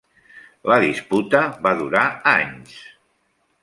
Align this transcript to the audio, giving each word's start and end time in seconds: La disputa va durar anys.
La 0.71 0.77
disputa 0.85 1.43
va 1.69 1.77
durar 1.85 2.09
anys. 2.37 2.85